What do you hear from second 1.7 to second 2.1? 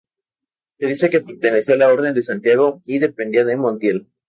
a la